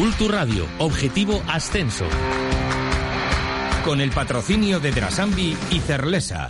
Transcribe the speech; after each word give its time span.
Cultur 0.00 0.32
Radio, 0.32 0.66
objetivo 0.78 1.42
ascenso. 1.46 2.06
Con 3.84 4.00
el 4.00 4.10
patrocinio 4.12 4.80
de 4.80 4.92
Drasambi 4.92 5.54
y 5.72 5.78
Cerlesa. 5.80 6.48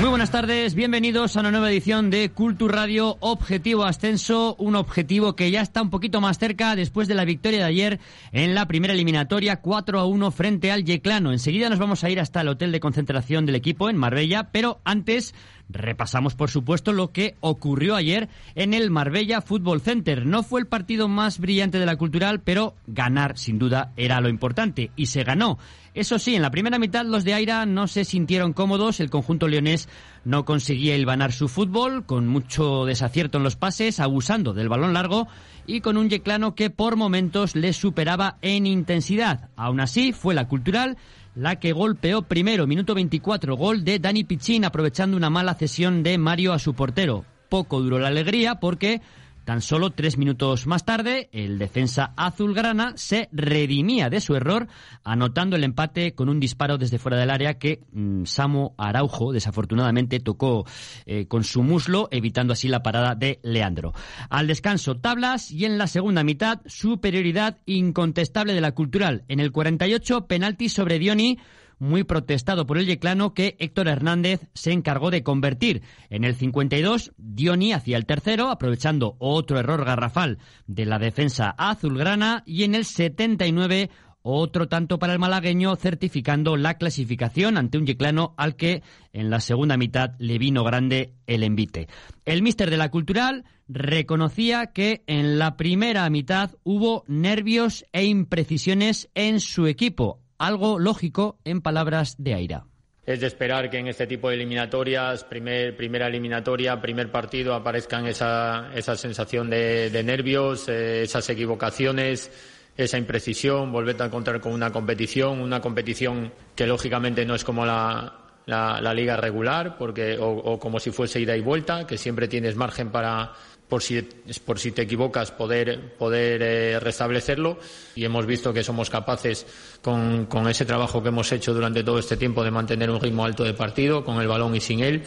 Muy 0.00 0.08
buenas 0.08 0.30
tardes, 0.30 0.74
bienvenidos 0.74 1.36
a 1.36 1.40
una 1.40 1.50
nueva 1.50 1.70
edición 1.70 2.08
de 2.08 2.30
Cultur 2.30 2.72
Radio 2.74 3.18
Objetivo 3.20 3.84
Ascenso, 3.84 4.56
un 4.58 4.74
objetivo 4.74 5.36
que 5.36 5.50
ya 5.50 5.60
está 5.60 5.82
un 5.82 5.90
poquito 5.90 6.22
más 6.22 6.38
cerca 6.38 6.74
después 6.74 7.08
de 7.08 7.14
la 7.14 7.26
victoria 7.26 7.60
de 7.60 7.64
ayer 7.66 8.00
en 8.32 8.54
la 8.54 8.66
primera 8.66 8.94
eliminatoria 8.94 9.60
4 9.60 10.00
a 10.00 10.06
1 10.06 10.30
frente 10.30 10.72
al 10.72 10.84
Yeclano. 10.84 11.30
Enseguida 11.30 11.68
nos 11.68 11.78
vamos 11.78 12.04
a 12.04 12.10
ir 12.10 12.20
hasta 12.20 12.40
el 12.40 12.48
hotel 12.48 12.72
de 12.72 12.80
concentración 12.80 13.44
del 13.44 13.54
equipo 13.54 13.90
en 13.90 13.98
Marbella, 13.98 14.48
pero 14.50 14.80
antes 14.84 15.34
repasamos 15.74 16.34
por 16.34 16.50
supuesto 16.50 16.92
lo 16.92 17.12
que 17.12 17.34
ocurrió 17.40 17.96
ayer 17.96 18.28
en 18.54 18.72
el 18.72 18.90
Marbella 18.90 19.42
Football 19.42 19.80
Center. 19.80 20.24
No 20.24 20.42
fue 20.42 20.60
el 20.60 20.66
partido 20.66 21.08
más 21.08 21.38
brillante 21.38 21.78
de 21.78 21.86
la 21.86 21.96
cultural, 21.96 22.40
pero 22.40 22.74
ganar 22.86 23.36
sin 23.36 23.58
duda 23.58 23.92
era 23.96 24.20
lo 24.20 24.28
importante 24.28 24.90
y 24.96 25.06
se 25.06 25.24
ganó. 25.24 25.58
Eso 25.94 26.18
sí, 26.18 26.34
en 26.34 26.42
la 26.42 26.50
primera 26.50 26.78
mitad 26.78 27.04
los 27.04 27.22
de 27.22 27.34
Aira 27.34 27.66
no 27.66 27.86
se 27.86 28.04
sintieron 28.04 28.52
cómodos, 28.52 28.98
el 28.98 29.10
conjunto 29.10 29.46
leonés 29.46 29.88
no 30.24 30.44
conseguía 30.44 30.96
hilvanar 30.96 31.32
su 31.32 31.48
fútbol, 31.48 32.04
con 32.04 32.26
mucho 32.26 32.84
desacierto 32.84 33.38
en 33.38 33.44
los 33.44 33.54
pases, 33.54 34.00
abusando 34.00 34.54
del 34.54 34.68
balón 34.68 34.94
largo 34.94 35.28
y 35.66 35.80
con 35.80 35.96
un 35.96 36.10
yeclano 36.10 36.54
que 36.54 36.70
por 36.70 36.96
momentos 36.96 37.54
le 37.54 37.72
superaba 37.72 38.38
en 38.42 38.66
intensidad. 38.66 39.50
Aún 39.56 39.80
así, 39.80 40.12
fue 40.12 40.34
la 40.34 40.48
cultural 40.48 40.96
la 41.34 41.56
que 41.56 41.72
golpeó 41.72 42.22
primero, 42.22 42.66
minuto 42.66 42.94
24, 42.94 43.56
gol 43.56 43.84
de 43.84 43.98
Dani 43.98 44.24
Pichín 44.24 44.64
aprovechando 44.64 45.16
una 45.16 45.30
mala 45.30 45.54
cesión 45.54 46.02
de 46.02 46.16
Mario 46.16 46.52
a 46.52 46.58
su 46.58 46.74
portero. 46.74 47.24
Poco 47.48 47.80
duró 47.80 47.98
la 47.98 48.08
alegría 48.08 48.56
porque 48.56 49.00
Tan 49.44 49.60
solo 49.60 49.90
tres 49.90 50.16
minutos 50.16 50.66
más 50.66 50.86
tarde, 50.86 51.28
el 51.32 51.58
defensa 51.58 52.14
azulgrana 52.16 52.94
se 52.96 53.28
redimía 53.30 54.08
de 54.08 54.20
su 54.20 54.34
error, 54.34 54.68
anotando 55.02 55.56
el 55.56 55.64
empate 55.64 56.14
con 56.14 56.30
un 56.30 56.40
disparo 56.40 56.78
desde 56.78 56.98
fuera 56.98 57.18
del 57.18 57.30
área 57.30 57.58
que 57.58 57.82
mm, 57.92 58.24
Samo 58.24 58.74
Araujo 58.78 59.32
desafortunadamente 59.32 60.20
tocó 60.20 60.64
eh, 61.04 61.26
con 61.26 61.44
su 61.44 61.62
muslo, 61.62 62.08
evitando 62.10 62.54
así 62.54 62.68
la 62.68 62.82
parada 62.82 63.14
de 63.14 63.40
Leandro. 63.42 63.92
Al 64.30 64.46
descanso, 64.46 64.96
tablas 64.96 65.50
y 65.50 65.66
en 65.66 65.76
la 65.76 65.88
segunda 65.88 66.24
mitad, 66.24 66.62
superioridad 66.64 67.58
incontestable 67.66 68.54
de 68.54 68.62
la 68.62 68.72
cultural. 68.72 69.24
En 69.28 69.40
el 69.40 69.52
48, 69.52 70.26
penalti 70.26 70.70
sobre 70.70 70.98
Dioni 70.98 71.38
muy 71.78 72.04
protestado 72.04 72.66
por 72.66 72.78
el 72.78 72.86
yeclano 72.86 73.34
que 73.34 73.56
Héctor 73.58 73.88
Hernández 73.88 74.48
se 74.54 74.72
encargó 74.72 75.10
de 75.10 75.22
convertir. 75.22 75.82
En 76.10 76.24
el 76.24 76.34
52, 76.34 77.12
Dioni 77.16 77.72
hacia 77.72 77.96
el 77.96 78.06
tercero, 78.06 78.50
aprovechando 78.50 79.16
otro 79.18 79.58
error 79.58 79.84
garrafal 79.84 80.38
de 80.66 80.86
la 80.86 80.98
defensa 80.98 81.54
azulgrana, 81.56 82.42
y 82.46 82.64
en 82.64 82.74
el 82.74 82.84
79, 82.84 83.90
otro 84.26 84.68
tanto 84.68 84.98
para 84.98 85.12
el 85.12 85.18
malagueño, 85.18 85.76
certificando 85.76 86.56
la 86.56 86.78
clasificación 86.78 87.58
ante 87.58 87.76
un 87.76 87.86
yeclano 87.86 88.32
al 88.38 88.56
que 88.56 88.82
en 89.12 89.28
la 89.28 89.38
segunda 89.40 89.76
mitad 89.76 90.12
le 90.18 90.38
vino 90.38 90.64
grande 90.64 91.12
el 91.26 91.42
envite. 91.42 91.88
El 92.24 92.42
míster 92.42 92.70
de 92.70 92.78
la 92.78 92.90
Cultural 92.90 93.44
reconocía 93.68 94.72
que 94.72 95.04
en 95.06 95.38
la 95.38 95.58
primera 95.58 96.08
mitad 96.08 96.52
hubo 96.64 97.04
nervios 97.06 97.84
e 97.92 98.06
imprecisiones 98.06 99.10
en 99.14 99.40
su 99.40 99.66
equipo, 99.66 100.23
algo 100.44 100.78
lógico 100.78 101.38
en 101.44 101.60
palabras 101.60 102.16
de 102.18 102.34
Aira. 102.34 102.66
Es 103.06 103.20
de 103.20 103.26
esperar 103.26 103.68
que 103.68 103.78
en 103.78 103.88
este 103.88 104.06
tipo 104.06 104.28
de 104.28 104.36
eliminatorias, 104.36 105.24
primer, 105.24 105.76
primera 105.76 106.06
eliminatoria, 106.06 106.80
primer 106.80 107.10
partido, 107.10 107.54
aparezcan 107.54 108.06
esa, 108.06 108.70
esa 108.74 108.96
sensación 108.96 109.50
de, 109.50 110.02
nervios, 110.04 110.68
eh, 110.68 111.02
esas 111.02 111.28
equivocaciones, 111.28 112.30
esa 112.76 112.96
imprecisión, 112.96 113.72
volver 113.72 114.00
a 114.00 114.06
encontrar 114.06 114.40
con 114.40 114.52
una 114.52 114.70
competición, 114.70 115.40
una 115.40 115.60
competición 115.60 116.32
que 116.54 116.66
lógicamente 116.66 117.26
no 117.26 117.34
es 117.34 117.44
como 117.44 117.66
la, 117.66 118.20
la, 118.46 118.94
liga 118.94 119.16
regular, 119.16 119.76
porque, 119.76 120.16
o 120.18 120.58
como 120.58 120.80
si 120.80 120.90
fuese 120.90 121.20
ida 121.20 121.36
y 121.36 121.42
vuelta, 121.42 121.86
que 121.86 121.98
siempre 121.98 122.26
tienes 122.26 122.56
margen 122.56 122.90
para 122.90 123.32
por 123.74 123.82
si, 123.82 124.00
por 124.46 124.60
si 124.60 124.70
te 124.70 124.82
equivocas, 124.82 125.32
poder, 125.32 125.96
poder 125.98 126.40
eh, 126.44 126.78
restablecerlo. 126.78 127.58
Y 127.96 128.04
hemos 128.04 128.24
visto 128.24 128.52
que 128.54 128.62
somos 128.62 128.88
capaces, 128.88 129.44
con, 129.82 130.26
con, 130.26 130.48
ese 130.48 130.64
trabajo 130.64 131.02
que 131.02 131.08
hemos 131.08 131.32
hecho 131.32 131.52
durante 131.52 131.82
todo 131.82 131.98
este 131.98 132.16
tiempo, 132.16 132.44
de 132.44 132.52
mantener 132.52 132.88
un 132.88 133.00
ritmo 133.00 133.24
alto 133.24 133.42
de 133.42 133.52
partido, 133.52 134.04
con 134.04 134.20
el 134.20 134.28
balón 134.28 134.54
y 134.54 134.60
sin 134.60 134.78
él. 134.78 135.02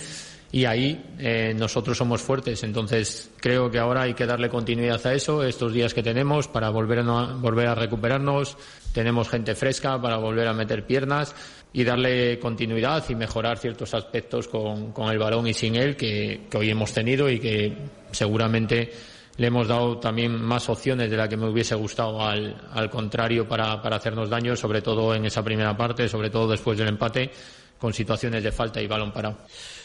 Y 0.51 0.65
ahí 0.65 1.03
eh, 1.19 1.53
nosotros 1.55 1.97
somos 1.97 2.21
fuertes. 2.21 2.63
Entonces, 2.63 3.31
creo 3.39 3.69
que 3.69 3.79
ahora 3.79 4.03
hay 4.03 4.13
que 4.13 4.25
darle 4.25 4.49
continuidad 4.49 5.05
a 5.05 5.13
eso, 5.13 5.43
estos 5.43 5.73
días 5.73 5.93
que 5.93 6.01
tenemos, 6.01 6.47
para 6.47 6.69
volver 6.69 6.99
a, 6.99 7.33
volver 7.33 7.67
a 7.67 7.75
recuperarnos. 7.75 8.57
Tenemos 8.93 9.29
gente 9.29 9.55
fresca 9.55 10.01
para 10.01 10.17
volver 10.17 10.47
a 10.47 10.53
meter 10.53 10.85
piernas 10.85 11.35
y 11.73 11.83
darle 11.83 12.39
continuidad 12.39 13.03
y 13.09 13.15
mejorar 13.15 13.57
ciertos 13.57 13.93
aspectos 13.93 14.47
con, 14.47 14.93
con 14.93 15.09
el 15.09 15.19
balón 15.19 15.47
y 15.47 15.53
sin 15.53 15.75
él 15.75 15.97
que, 15.97 16.47
que, 16.49 16.57
hoy 16.57 16.69
hemos 16.69 16.93
tenido 16.93 17.29
y 17.29 17.39
que 17.39 17.77
seguramente 18.11 18.91
le 19.37 19.47
hemos 19.47 19.67
dado 19.67 19.97
también 19.99 20.41
más 20.41 20.67
opciones 20.69 21.09
de 21.09 21.17
la 21.17 21.29
que 21.29 21.37
me 21.37 21.47
hubiese 21.47 21.75
gustado 21.75 22.21
al, 22.21 22.55
al 22.73 22.89
contrario 22.89 23.47
para, 23.47 23.81
para 23.81 23.97
hacernos 23.97 24.29
daño, 24.29 24.55
sobre 24.55 24.81
todo 24.81 25.13
en 25.15 25.25
esa 25.25 25.43
primera 25.43 25.75
parte, 25.77 26.09
sobre 26.09 26.29
todo 26.29 26.49
después 26.49 26.77
del 26.77 26.89
empate, 26.89 27.31
con 27.77 27.93
situaciones 27.93 28.43
de 28.43 28.51
falta 28.51 28.81
y 28.81 28.87
balón 28.87 29.11
parado. 29.11 29.37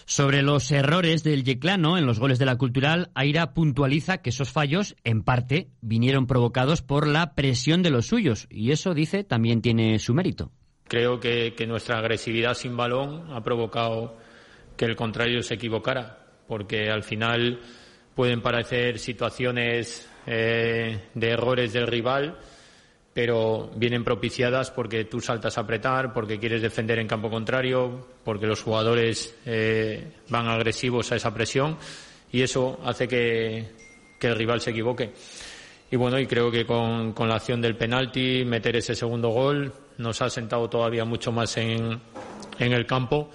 Sobre 0.05 0.43
los 0.43 0.71
errores 0.73 1.23
del 1.23 1.45
Yeclano 1.45 1.97
en 1.97 2.07
los 2.07 2.19
goles 2.19 2.39
de 2.39 2.47
la 2.47 2.57
Cultural, 2.57 3.11
Aira 3.15 3.55
puntualiza 3.55 4.19
que 4.19 4.31
esos 4.31 4.51
fallos, 4.51 4.97
en 5.05 5.23
parte, 5.23 5.69
vinieron 5.81 6.27
provocados 6.27 6.83
por 6.83 7.07
la 7.07 7.35
presión 7.35 7.83
de 7.83 7.91
los 7.91 8.07
suyos, 8.07 8.49
y 8.51 8.73
eso, 8.73 8.95
dice, 8.95 9.25
también 9.25 9.63
tiene 9.63 9.99
su 9.99 10.15
mérito. 10.15 10.51
Creo 10.89 11.21
que, 11.21 11.55
nuestra 11.67 11.99
agresividad 11.99 12.55
sin 12.55 12.77
balón 12.77 13.33
ha 13.33 13.43
provocado 13.43 14.17
que 14.77 14.85
el 14.85 14.97
contrario 14.97 15.43
se 15.43 15.55
equivocara, 15.55 16.27
porque 16.49 16.91
al 16.91 17.03
final 17.03 17.61
pueden 18.15 18.43
parecer 18.43 18.99
situaciones 18.99 20.09
eh, 20.27 21.09
de 21.15 21.29
errores 21.29 21.73
del 21.73 21.87
rival, 21.87 22.39
pero 23.13 23.71
vienen 23.77 24.05
propiciadas 24.05 24.71
porque 24.71 25.05
tú 25.05 25.21
saltas 25.21 25.59
a 25.59 25.63
apretar, 25.63 26.13
porque 26.13 26.39
quieres 26.39 26.63
defender 26.63 26.99
en 26.99 27.07
campo 27.07 27.31
contrario, 27.31 28.07
porque 28.25 28.47
los 28.47 28.63
jugadores 28.63 29.35
eh, 29.45 30.13
van 30.29 30.49
agresivos 30.49 31.13
a 31.13 31.17
esa 31.17 31.33
presión 31.35 31.77
y 32.31 32.43
eso 32.43 32.81
hace 32.85 33.07
que 33.09 33.69
el 34.21 34.37
rival 34.37 34.61
se 34.61 34.71
equivoque. 34.71 35.13
Y 35.93 35.97
bueno, 35.97 36.19
y 36.19 36.27
creo 36.27 36.51
que 36.51 36.65
con, 36.65 37.15
la 37.29 37.35
acción 37.35 37.61
del 37.61 37.77
penalti, 37.77 38.47
meter 38.47 38.77
ese 38.77 38.95
segundo 38.95 39.29
gol, 39.29 39.71
nos 39.99 40.23
ha 40.23 40.31
sentado 40.31 40.71
todavía 40.71 41.05
mucho 41.05 41.31
más 41.33 41.55
en, 41.59 42.01
el 42.59 42.87
campo 42.87 43.29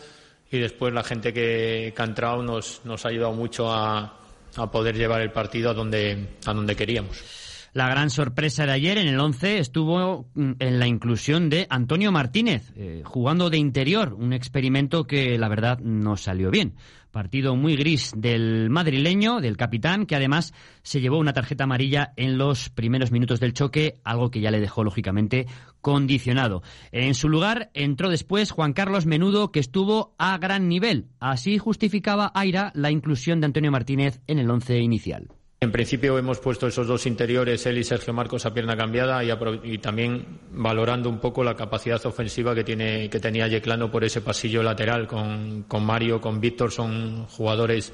y 0.52 0.58
después 0.58 0.92
la 0.92 1.04
gente 1.04 1.32
que, 1.32 1.94
ha 1.96 2.04
entrado 2.04 2.42
nos, 2.42 2.82
nos 2.84 3.06
ha 3.06 3.10
ayudado 3.10 3.34
mucho 3.34 3.72
a, 3.72 4.12
a 4.56 4.72
poder 4.72 4.96
llevar 4.96 5.22
el 5.22 5.32
partido 5.32 5.70
a 5.70 5.74
donde, 5.74 6.28
a 6.46 6.54
donde 6.54 6.76
queríamos. 6.76 7.47
La 7.74 7.90
gran 7.90 8.10
sorpresa 8.10 8.66
de 8.66 8.72
ayer 8.72 8.98
en 8.98 9.08
el 9.08 9.20
11 9.20 9.60
estuvo 9.60 10.30
mm, 10.34 10.52
en 10.60 10.80
la 10.80 10.88
inclusión 10.88 11.50
de 11.50 11.68
Antonio 11.70 12.12
Martínez, 12.12 12.72
eh, 12.76 13.02
jugando 13.06 13.50
de 13.50 13.58
interior, 13.58 14.14
un 14.14 14.34
experimento 14.34 15.06
que 15.06 15.38
la 15.38 15.50
verdad 15.50 15.80
no 15.80 16.18
salió 16.18 16.50
bien. 16.50 16.76
Partido 17.12 17.56
muy 17.56 17.76
gris 17.76 18.14
del 18.16 18.70
madrileño, 18.70 19.40
del 19.42 19.58
capitán, 19.58 20.06
que 20.06 20.16
además 20.16 20.54
se 20.84 21.02
llevó 21.02 21.18
una 21.18 21.34
tarjeta 21.34 21.64
amarilla 21.64 22.14
en 22.16 22.38
los 22.38 22.70
primeros 22.70 23.12
minutos 23.12 23.40
del 23.40 23.54
choque, 23.54 23.96
algo 24.04 24.30
que 24.30 24.42
ya 24.42 24.52
le 24.52 24.60
dejó 24.60 24.84
lógicamente 24.84 25.48
condicionado. 25.82 26.64
En 26.92 27.16
su 27.16 27.30
lugar 27.30 27.70
entró 27.74 28.10
después 28.10 28.52
Juan 28.52 28.74
Carlos 28.74 29.06
Menudo, 29.06 29.52
que 29.52 29.60
estuvo 29.60 30.16
a 30.18 30.38
gran 30.38 30.68
nivel. 30.68 31.08
Así 31.20 31.58
justificaba 31.58 32.32
Aira 32.36 32.72
la 32.76 32.92
inclusión 32.92 33.40
de 33.40 33.46
Antonio 33.46 33.72
Martínez 33.72 34.22
en 34.28 34.40
el 34.40 34.50
once 34.50 34.78
inicial. 34.80 35.30
En 35.60 35.72
principio 35.72 36.20
hemos 36.20 36.40
puesto 36.40 36.68
esos 36.68 36.86
dos 36.86 37.08
interiores, 37.08 37.66
él 37.66 37.80
y 37.80 37.84
Sergio 37.84 38.14
Marcos, 38.14 38.46
a 38.46 38.54
pierna 38.54 38.78
cambiada 38.78 39.24
y, 39.24 39.78
también 39.80 40.40
valorando 40.52 41.10
un 41.10 41.18
poco 41.18 41.44
la 41.44 41.56
capacidad 41.56 42.06
ofensiva 42.06 42.54
que, 42.54 42.64
tiene, 42.64 43.10
que 43.10 43.20
tenía 43.20 43.48
Yeclano 43.48 43.90
por 43.90 44.04
ese 44.04 44.22
pasillo 44.22 44.62
lateral 44.62 45.08
con, 45.08 45.66
Mario, 45.82 46.22
con 46.22 46.40
Víctor. 46.40 46.72
Son 46.72 47.26
jugadores 47.26 47.92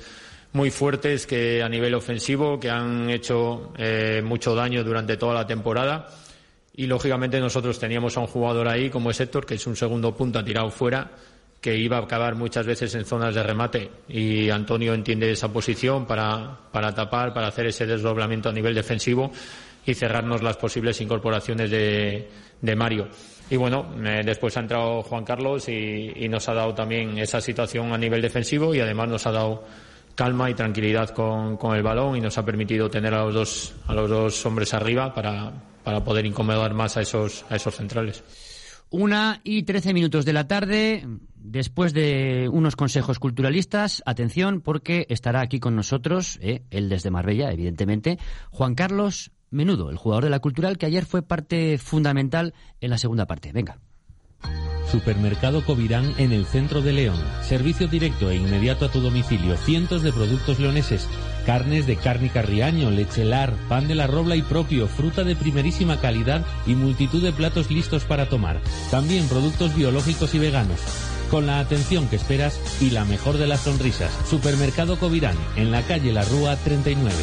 muy 0.51 0.71
fuertes 0.71 1.25
que 1.25 1.63
a 1.63 1.69
nivel 1.69 1.95
ofensivo, 1.95 2.59
que 2.59 2.69
han 2.69 3.09
hecho 3.09 3.71
eh, 3.77 4.21
mucho 4.21 4.53
daño 4.55 4.83
durante 4.83 5.15
toda 5.15 5.33
la 5.33 5.47
temporada. 5.47 6.09
Y 6.75 6.87
lógicamente 6.87 7.39
nosotros 7.39 7.79
teníamos 7.79 8.17
a 8.17 8.19
un 8.19 8.27
jugador 8.27 8.67
ahí 8.67 8.89
como 8.89 9.09
es 9.09 9.21
Héctor, 9.21 9.45
que 9.45 9.55
es 9.55 9.65
un 9.67 9.77
segundo 9.77 10.13
punto 10.13 10.43
tirado 10.43 10.69
fuera 10.69 11.11
que 11.63 11.77
iba 11.77 11.95
a 11.95 12.01
acabar 12.01 12.35
muchas 12.35 12.65
veces 12.65 12.93
en 12.93 13.05
zonas 13.05 13.33
de 13.33 13.41
remate 13.41 13.89
y 14.09 14.49
Antonio 14.49 14.93
entiende 14.93 15.31
esa 15.31 15.47
posición 15.47 16.05
para, 16.05 16.59
para 16.73 16.93
tapar, 16.93 17.33
para 17.33 17.47
hacer 17.47 17.67
ese 17.67 17.85
desdoblamiento 17.85 18.49
a 18.49 18.51
nivel 18.51 18.75
defensivo 18.75 19.31
y 19.85 19.93
cerrarnos 19.93 20.43
las 20.43 20.57
posibles 20.57 20.99
incorporaciones 20.99 21.71
de, 21.71 22.27
de 22.59 22.75
Mario. 22.75 23.07
Y 23.49 23.55
bueno, 23.55 23.95
eh, 24.03 24.23
después 24.25 24.57
ha 24.57 24.59
entrado 24.59 25.03
Juan 25.03 25.23
Carlos 25.23 25.69
y, 25.69 26.27
nos 26.27 26.49
ha 26.49 26.53
dado 26.53 26.73
también 26.73 27.17
esa 27.17 27.39
situación 27.39 27.93
a 27.93 27.97
nivel 27.97 28.21
defensivo 28.21 28.75
y 28.75 28.81
además 28.81 29.07
nos 29.07 29.25
ha 29.25 29.31
dado 29.31 29.63
calma 30.15 30.49
y 30.49 30.55
tranquilidad 30.55 31.11
con, 31.11 31.55
con, 31.55 31.77
el 31.77 31.81
balón 31.81 32.17
y 32.17 32.19
nos 32.19 32.37
ha 32.37 32.43
permitido 32.43 32.89
tener 32.89 33.13
a 33.13 33.23
los 33.23 33.33
dos, 33.33 33.73
a 33.87 33.93
los 33.93 34.09
dos 34.09 34.45
hombres 34.45 34.73
arriba 34.73 35.13
para, 35.13 35.53
para 35.81 36.03
poder 36.03 36.25
incomodar 36.25 36.73
más 36.73 36.97
a 36.97 37.01
esos, 37.03 37.45
a 37.49 37.55
esos 37.55 37.73
centrales. 37.73 38.21
Una 38.93 39.41
y 39.43 39.63
trece 39.63 39.91
minutos 39.91 40.23
de 40.23 40.33
la 40.33 40.47
tarde, 40.47 41.03
después 41.35 41.93
de 41.93 42.47
unos 42.47 42.75
consejos 42.75 43.17
culturalistas, 43.17 44.03
atención 44.05 44.61
porque 44.61 45.07
estará 45.09 45.41
aquí 45.41 45.59
con 45.59 45.75
nosotros, 45.75 46.37
eh, 46.43 46.61
él 46.69 46.89
desde 46.89 47.09
Marbella, 47.09 47.51
evidentemente, 47.51 48.19
Juan 48.51 48.75
Carlos 48.75 49.31
Menudo, 49.49 49.89
el 49.89 49.97
jugador 49.97 50.25
de 50.25 50.29
la 50.29 50.41
cultural 50.41 50.77
que 50.77 50.85
ayer 50.85 51.05
fue 51.05 51.23
parte 51.23 51.79
fundamental 51.79 52.53
en 52.81 52.91
la 52.91 52.99
segunda 52.99 53.25
parte. 53.25 53.51
Venga. 53.51 53.79
Supermercado 54.93 55.65
Covirán 55.65 56.13
en 56.19 56.31
el 56.31 56.45
centro 56.45 56.83
de 56.83 56.93
León. 56.93 57.17
Servicio 57.41 57.87
directo 57.87 58.29
e 58.29 58.35
inmediato 58.35 58.85
a 58.85 58.91
tu 58.91 59.01
domicilio. 59.01 59.57
Cientos 59.57 60.03
de 60.03 60.13
productos 60.13 60.59
leoneses. 60.59 61.07
Carnes 61.47 61.87
de 61.87 61.95
cárnica 61.95 62.43
riaño, 62.43 62.91
lechelar, 62.91 63.55
pan 63.67 63.87
de 63.87 63.95
la 63.95 64.05
robla 64.05 64.35
y 64.35 64.43
propio, 64.43 64.87
fruta 64.87 65.23
de 65.23 65.35
primerísima 65.35 65.99
calidad 65.99 66.45
y 66.67 66.75
multitud 66.75 67.23
de 67.23 67.33
platos 67.33 67.71
listos 67.71 68.03
para 68.03 68.29
tomar. 68.29 68.61
También 68.91 69.27
productos 69.27 69.75
biológicos 69.75 70.35
y 70.35 70.37
veganos. 70.37 70.79
Con 71.31 71.47
la 71.47 71.57
atención 71.57 72.07
que 72.07 72.17
esperas 72.17 72.59
y 72.79 72.91
la 72.91 73.03
mejor 73.03 73.39
de 73.39 73.47
las 73.47 73.61
sonrisas. 73.61 74.11
Supermercado 74.29 74.99
Covirán 74.99 75.37
en 75.55 75.71
la 75.71 75.81
calle 75.81 76.11
La 76.11 76.23
Rúa 76.23 76.55
39. 76.57 77.15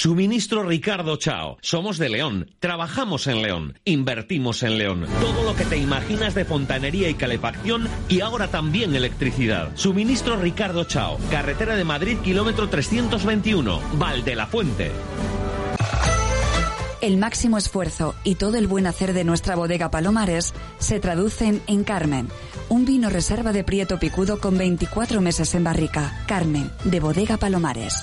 Suministro 0.00 0.62
Ricardo 0.62 1.16
Chao. 1.16 1.58
Somos 1.60 1.98
de 1.98 2.08
León. 2.08 2.48
Trabajamos 2.58 3.26
en 3.26 3.42
León. 3.42 3.78
Invertimos 3.84 4.62
en 4.62 4.78
León. 4.78 5.04
Todo 5.20 5.44
lo 5.44 5.54
que 5.54 5.66
te 5.66 5.76
imaginas 5.76 6.34
de 6.34 6.46
fontanería 6.46 7.10
y 7.10 7.14
calefacción 7.16 7.86
y 8.08 8.22
ahora 8.22 8.48
también 8.48 8.94
electricidad. 8.94 9.72
Suministro 9.74 10.36
Ricardo 10.36 10.84
Chao. 10.84 11.18
Carretera 11.30 11.76
de 11.76 11.84
Madrid, 11.84 12.16
kilómetro 12.24 12.70
321. 12.70 13.78
Valde 13.98 14.36
la 14.36 14.46
Fuente. 14.46 14.90
El 17.02 17.18
máximo 17.18 17.58
esfuerzo 17.58 18.14
y 18.24 18.36
todo 18.36 18.56
el 18.56 18.68
buen 18.68 18.86
hacer 18.86 19.12
de 19.12 19.24
nuestra 19.24 19.54
bodega 19.54 19.90
Palomares 19.90 20.54
se 20.78 20.98
traducen 20.98 21.60
en 21.66 21.84
Carmen, 21.84 22.28
un 22.70 22.86
vino 22.86 23.10
reserva 23.10 23.52
de 23.52 23.64
Prieto 23.64 23.98
Picudo 23.98 24.40
con 24.40 24.56
24 24.56 25.20
meses 25.20 25.54
en 25.54 25.64
barrica. 25.64 26.24
Carmen, 26.26 26.70
de 26.84 27.00
bodega 27.00 27.36
Palomares. 27.36 28.02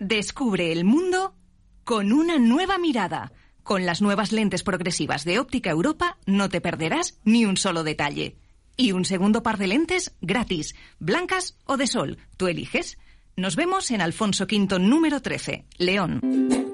Descubre 0.00 0.70
el 0.70 0.84
mundo 0.84 1.34
con 1.82 2.12
una 2.12 2.38
nueva 2.38 2.78
mirada. 2.78 3.32
Con 3.64 3.84
las 3.84 4.00
nuevas 4.00 4.30
lentes 4.30 4.62
progresivas 4.62 5.24
de 5.24 5.40
Óptica 5.40 5.70
Europa 5.70 6.18
no 6.24 6.48
te 6.48 6.60
perderás 6.60 7.18
ni 7.24 7.44
un 7.44 7.56
solo 7.56 7.82
detalle. 7.82 8.36
Y 8.76 8.92
un 8.92 9.04
segundo 9.04 9.42
par 9.42 9.58
de 9.58 9.66
lentes 9.66 10.14
gratis, 10.20 10.76
blancas 11.00 11.56
o 11.64 11.76
de 11.76 11.88
sol. 11.88 12.18
Tú 12.36 12.46
eliges. 12.46 12.96
Nos 13.36 13.56
vemos 13.56 13.90
en 13.90 14.00
Alfonso 14.00 14.44
V 14.44 14.78
número 14.78 15.20
13, 15.20 15.64
León. 15.78 16.67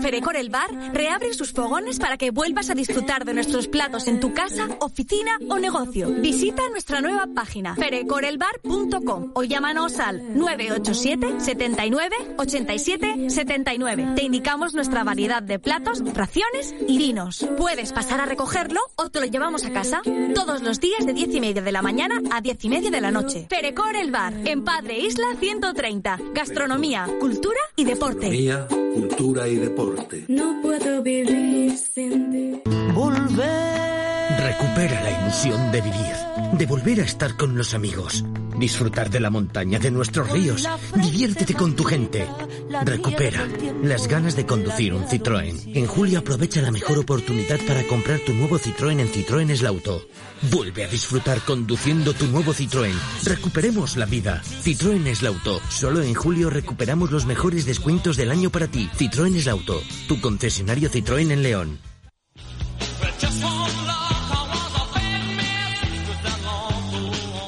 Ferecor 0.00 0.36
el 0.36 0.50
Bar 0.50 0.70
reabre 0.92 1.32
sus 1.34 1.52
fogones 1.52 1.98
para 1.98 2.16
que 2.16 2.30
vuelvas 2.30 2.70
a 2.70 2.74
disfrutar 2.74 3.24
de 3.24 3.34
nuestros 3.34 3.68
platos 3.68 4.08
en 4.08 4.20
tu 4.20 4.32
casa, 4.32 4.68
oficina 4.80 5.38
o 5.48 5.58
negocio. 5.58 6.10
Visita 6.10 6.62
nuestra 6.70 7.00
nueva 7.00 7.26
página 7.34 7.74
ferecorelbar.com 7.74 9.32
o 9.34 9.44
llámanos 9.44 9.98
al 9.98 10.36
987 10.38 11.40
79 11.40 12.16
87 12.36 13.30
79. 13.30 14.08
Te 14.16 14.22
indicamos 14.24 14.74
nuestra 14.74 15.04
variedad 15.04 15.42
de 15.42 15.58
platos, 15.58 16.02
raciones 16.14 16.74
y 16.86 16.98
vinos. 16.98 17.46
Puedes 17.56 17.92
pasar 17.92 18.20
a 18.20 18.26
recogerlo 18.26 18.80
o 18.96 19.10
te 19.10 19.20
lo 19.20 19.26
llevamos 19.26 19.64
a 19.64 19.72
casa 19.72 20.02
todos 20.34 20.62
los 20.62 20.80
días 20.80 21.06
de 21.06 21.12
10 21.12 21.34
y 21.34 21.40
media 21.40 21.62
de 21.62 21.72
la 21.72 21.82
mañana 21.82 22.20
a 22.30 22.40
10 22.40 22.64
y 22.64 22.68
media 22.68 22.90
de 22.90 23.00
la 23.00 23.10
noche. 23.10 23.46
Ferecor 23.48 23.96
el 23.96 24.10
Bar, 24.10 24.34
en 24.44 24.64
Padre 24.64 24.98
Isla 24.98 25.26
130. 25.38 26.18
Gastronomía, 26.34 27.06
cultura 27.18 27.60
y 27.76 27.84
deporte. 27.84 28.30
Mía, 28.30 28.66
cultura 28.94 29.48
y 29.48 29.56
deporte. 29.56 29.89
No 30.28 30.60
puedo 30.62 31.02
vivir 31.02 31.76
sin 31.76 32.30
ti. 32.30 32.62
Volver. 32.94 33.80
Recupera 34.38 35.00
la 35.02 35.10
ilusión 35.22 35.72
de 35.72 35.80
vivir, 35.80 36.14
de 36.52 36.66
volver 36.66 37.00
a 37.00 37.04
estar 37.04 37.36
con 37.36 37.56
los 37.56 37.74
amigos, 37.74 38.24
disfrutar 38.58 39.10
de 39.10 39.20
la 39.20 39.30
montaña, 39.30 39.78
de 39.78 39.90
nuestros 39.90 40.30
ríos, 40.30 40.68
diviértete 40.94 41.54
con 41.54 41.74
tu 41.74 41.84
gente. 41.84 42.26
Recupera 42.84 43.46
las 43.82 44.06
ganas 44.08 44.36
de 44.36 44.46
conducir 44.46 44.94
un 44.94 45.04
Citroën. 45.04 45.76
En 45.76 45.86
julio 45.86 46.18
aprovecha 46.18 46.60
la 46.60 46.70
mejor 46.70 46.98
oportunidad 46.98 47.58
para 47.66 47.86
comprar 47.86 48.20
tu 48.20 48.32
nuevo 48.32 48.58
Citroën 48.58 49.00
en 49.00 49.08
Citroën 49.08 49.50
es 49.50 49.64
Auto. 49.64 50.02
Vuelve 50.50 50.84
a 50.84 50.88
disfrutar 50.88 51.40
conduciendo 51.40 52.12
tu 52.14 52.26
nuevo 52.26 52.52
Citroën. 52.52 52.94
Recuperemos 53.24 53.96
la 53.96 54.06
vida. 54.06 54.42
Citroën 54.62 55.06
es 55.06 55.22
Auto. 55.24 55.60
Solo 55.68 56.02
en 56.02 56.14
julio 56.14 56.50
recuperamos 56.50 57.10
los 57.10 57.26
mejores 57.26 57.66
descuentos 57.66 58.16
del 58.16 58.30
año 58.30 58.50
para 58.50 58.66
ti. 58.66 58.88
Citroën 58.98 59.34
es 59.36 59.48
Auto. 59.48 59.80
Tu 60.08 60.20
concesionario 60.20 60.90
Citroën 60.90 61.30
en 61.30 61.42
León. 61.42 61.78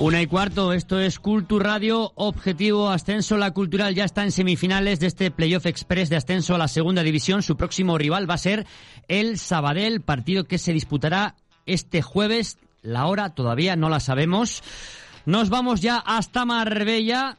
Una 0.02 0.20
y 0.20 0.26
cuarto, 0.26 0.72
esto 0.72 0.98
es 0.98 1.20
Cultur 1.20 1.62
Radio, 1.62 2.10
objetivo 2.16 2.90
ascenso. 2.90 3.36
La 3.36 3.52
cultural 3.52 3.94
ya 3.94 4.04
está 4.04 4.24
en 4.24 4.32
semifinales 4.32 4.98
de 4.98 5.06
este 5.06 5.30
Playoff 5.30 5.66
Express 5.66 6.10
de 6.10 6.16
ascenso 6.16 6.56
a 6.56 6.58
la 6.58 6.66
segunda 6.66 7.04
división. 7.04 7.40
Su 7.40 7.56
próximo 7.56 7.96
rival 7.98 8.28
va 8.28 8.34
a 8.34 8.38
ser 8.38 8.66
el 9.06 9.38
Sabadell, 9.38 10.00
partido 10.00 10.42
que 10.42 10.58
se 10.58 10.72
disputará 10.72 11.36
este 11.66 12.02
jueves. 12.02 12.58
La 12.82 13.06
hora 13.06 13.36
todavía 13.36 13.76
no 13.76 13.88
la 13.88 14.00
sabemos. 14.00 14.64
Nos 15.24 15.50
vamos 15.50 15.82
ya 15.82 15.98
hasta 15.98 16.44
Marbella. 16.44 17.38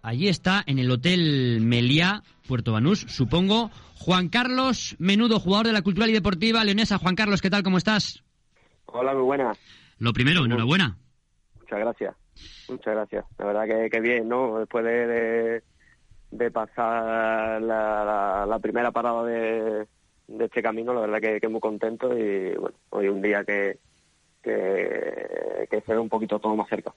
Allí 0.00 0.28
está, 0.28 0.62
en 0.64 0.78
el 0.78 0.88
Hotel 0.92 1.60
Meliá, 1.60 2.22
Puerto 2.46 2.70
Banús, 2.70 3.04
supongo. 3.08 3.72
Juan 3.96 4.28
Carlos 4.28 4.94
Menudo, 5.00 5.40
jugador 5.40 5.66
de 5.66 5.72
la 5.72 5.82
Cultural 5.82 6.10
y 6.10 6.12
Deportiva 6.12 6.62
Leonesa. 6.62 6.98
Juan 6.98 7.16
Carlos, 7.16 7.42
¿qué 7.42 7.50
tal? 7.50 7.64
¿Cómo 7.64 7.78
estás? 7.78 8.22
Hola, 8.84 9.12
muy 9.12 9.24
buena. 9.24 9.56
Lo 9.98 10.12
primero, 10.12 10.44
enhorabuena. 10.44 10.98
Muchas 11.66 11.80
gracias, 11.80 12.16
muchas 12.68 12.94
gracias. 12.94 13.24
La 13.38 13.46
verdad 13.46 13.64
que, 13.66 13.90
que 13.90 14.00
bien, 14.00 14.28
¿no? 14.28 14.60
Después 14.60 14.84
de, 14.84 15.64
de, 16.30 16.50
pasar 16.52 17.60
la, 17.60 18.04
la, 18.04 18.46
la, 18.46 18.58
primera 18.60 18.92
parada 18.92 19.24
de, 19.24 19.88
de, 20.28 20.44
este 20.44 20.62
camino, 20.62 20.94
la 20.94 21.00
verdad 21.00 21.18
que, 21.20 21.40
que 21.40 21.48
muy 21.48 21.58
contento 21.58 22.16
y 22.16 22.54
bueno, 22.54 22.76
hoy 22.90 23.08
un 23.08 23.20
día 23.20 23.42
que, 23.42 23.80
que, 24.44 25.66
que 25.68 25.80
se 25.80 25.92
ve 25.92 25.98
un 25.98 26.08
poquito 26.08 26.38
todo 26.38 26.54
más 26.54 26.68
cerca. 26.68 26.94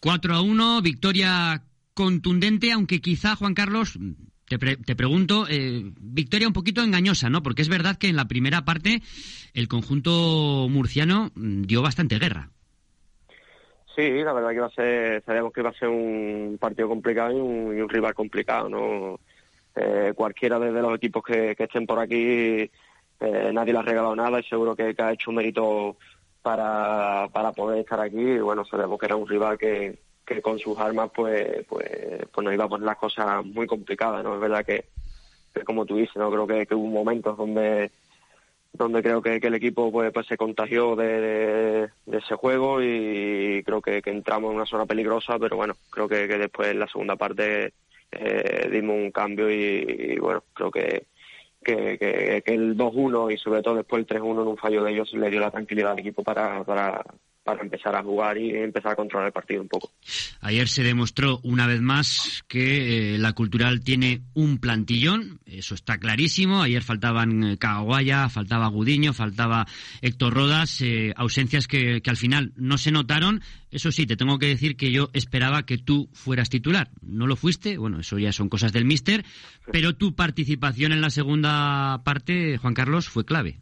4 0.00 0.34
a 0.34 0.42
1, 0.42 0.82
victoria 0.82 1.62
contundente, 1.94 2.72
aunque 2.72 3.00
quizá, 3.00 3.36
Juan 3.36 3.54
Carlos, 3.54 3.98
te, 4.46 4.58
pre 4.58 4.76
te 4.76 4.94
pregunto, 4.94 5.46
eh, 5.48 5.82
victoria 5.98 6.46
un 6.46 6.52
poquito 6.52 6.82
engañosa, 6.82 7.30
¿no? 7.30 7.42
Porque 7.42 7.62
es 7.62 7.70
verdad 7.70 7.96
que 7.96 8.08
en 8.08 8.16
la 8.16 8.28
primera 8.28 8.66
parte 8.66 9.00
el 9.54 9.66
conjunto 9.66 10.68
murciano 10.68 11.32
dio 11.34 11.80
bastante 11.80 12.18
guerra. 12.18 12.50
Sí, 13.94 14.22
la 14.24 14.32
verdad 14.32 14.50
que 14.50 14.56
iba 14.56 14.66
a 14.66 14.70
ser, 14.70 15.22
sabíamos 15.24 15.52
que 15.52 15.60
iba 15.60 15.70
a 15.70 15.74
ser 15.74 15.88
un 15.88 16.56
partido 16.60 16.88
complicado 16.88 17.32
y 17.32 17.80
un, 17.80 17.88
rival 17.88 18.12
complicado, 18.12 18.68
¿no? 18.68 19.20
Eh, 19.76 20.12
cualquiera 20.16 20.58
de, 20.58 20.72
los 20.72 20.96
equipos 20.96 21.22
que, 21.22 21.54
estén 21.56 21.86
por 21.86 22.00
aquí, 22.00 22.70
eh, 23.20 23.50
nadie 23.52 23.72
le 23.72 23.78
ha 23.78 23.82
regalado 23.82 24.16
nada 24.16 24.40
y 24.40 24.44
seguro 24.44 24.74
que, 24.74 24.94
ha 24.98 25.12
hecho 25.12 25.30
un 25.30 25.36
mérito 25.36 25.96
para, 26.42 27.28
para 27.32 27.52
poder 27.52 27.80
estar 27.80 28.00
aquí. 28.00 28.18
Y 28.18 28.38
bueno, 28.38 28.64
sabemos 28.64 28.98
que 28.98 29.06
era 29.06 29.16
un 29.16 29.28
rival 29.28 29.58
que, 29.58 29.96
con 30.42 30.58
sus 30.58 30.76
armas 30.78 31.10
pues, 31.14 31.64
pues, 31.68 32.26
pues 32.32 32.44
nos 32.44 32.52
iba 32.52 32.64
a 32.64 32.68
poner 32.68 32.86
las 32.86 32.96
cosas 32.96 33.44
muy 33.44 33.66
complicadas, 33.66 34.24
¿no? 34.24 34.34
Es 34.34 34.40
verdad 34.40 34.64
que, 34.64 34.86
que 35.54 35.62
como 35.62 35.86
tú 35.86 35.96
dices, 35.96 36.16
¿no? 36.16 36.30
Creo 36.30 36.46
que, 36.48 36.66
que 36.66 36.74
hubo 36.74 36.88
momentos 36.88 37.36
donde 37.36 37.92
donde 38.74 39.02
creo 39.02 39.22
que, 39.22 39.36
el 39.36 39.54
equipo 39.54 39.90
pues, 39.90 40.12
pues 40.12 40.26
se 40.26 40.36
contagió 40.36 40.96
de, 40.96 41.88
ese 42.10 42.34
juego 42.34 42.82
y 42.82 43.62
creo 43.64 43.80
que, 43.80 44.02
entramos 44.04 44.50
en 44.50 44.56
una 44.56 44.66
zona 44.66 44.84
peligrosa, 44.84 45.38
pero 45.38 45.56
bueno, 45.56 45.74
creo 45.90 46.08
que, 46.08 46.26
después 46.26 46.68
en 46.68 46.80
la 46.80 46.88
segunda 46.88 47.16
parte 47.16 47.72
eh, 48.10 48.68
dimos 48.70 48.96
un 48.96 49.10
cambio 49.10 49.50
y, 49.50 50.14
y 50.14 50.18
bueno, 50.18 50.42
creo 50.52 50.70
que, 50.70 51.06
que, 51.62 51.98
que, 51.98 52.42
que 52.44 52.54
el 52.54 52.76
2-1 52.76 53.32
y 53.32 53.38
sobre 53.38 53.62
todo 53.62 53.76
después 53.76 54.00
el 54.00 54.06
3-1 54.06 54.42
en 54.42 54.48
un 54.48 54.56
fallo 54.56 54.82
de 54.84 54.92
ellos 54.92 55.12
le 55.14 55.30
dio 55.30 55.40
la 55.40 55.50
tranquilidad 55.50 55.92
al 55.92 56.00
equipo 56.00 56.22
para, 56.22 56.64
para, 56.64 57.04
para 57.44 57.62
empezar 57.62 57.94
a 57.94 58.02
jugar 58.02 58.38
y 58.38 58.50
empezar 58.56 58.92
a 58.92 58.96
controlar 58.96 59.26
el 59.26 59.32
partido 59.32 59.60
un 59.60 59.68
poco. 59.68 59.90
Ayer 60.40 60.66
se 60.66 60.82
demostró 60.82 61.40
una 61.42 61.66
vez 61.66 61.80
más 61.82 62.42
que 62.48 63.14
eh, 63.14 63.18
la 63.18 63.34
Cultural 63.34 63.84
tiene 63.84 64.22
un 64.32 64.58
plantillón, 64.58 65.40
eso 65.44 65.74
está 65.74 65.98
clarísimo. 65.98 66.62
Ayer 66.62 66.82
faltaban 66.82 67.44
eh, 67.44 67.58
Caguaya, 67.58 68.30
faltaba 68.30 68.68
Gudiño, 68.68 69.12
faltaba 69.12 69.66
Héctor 70.00 70.32
Rodas, 70.32 70.80
eh, 70.80 71.12
ausencias 71.16 71.68
que, 71.68 72.00
al 72.04 72.16
final 72.16 72.52
no 72.56 72.78
se 72.78 72.90
notaron. 72.90 73.42
Eso 73.70 73.92
sí, 73.92 74.06
te 74.06 74.16
tengo 74.16 74.38
que 74.38 74.46
decir 74.46 74.76
que 74.76 74.90
yo 74.90 75.10
esperaba 75.12 75.66
que 75.66 75.76
tú 75.76 76.08
fueras 76.14 76.48
titular. 76.48 76.90
No 77.02 77.26
lo 77.26 77.36
fuiste, 77.36 77.76
bueno, 77.76 78.00
eso 78.00 78.18
ya 78.18 78.32
son 78.32 78.48
cosas 78.48 78.72
del 78.72 78.86
míster, 78.86 79.24
pero 79.70 79.94
tu 79.94 80.14
participación 80.14 80.92
en 80.92 81.02
la 81.02 81.10
segunda 81.10 82.02
parte, 82.04 82.56
Juan 82.56 82.74
Carlos, 82.74 83.08
fue 83.08 83.26
clave. 83.26 83.60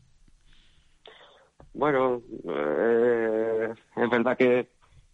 Bueno, 1.74 2.22
eh, 2.48 3.72
es 3.96 4.10
verdad 4.10 4.36
que, 4.36 4.66